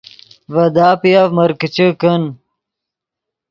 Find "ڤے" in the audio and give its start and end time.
0.53-0.65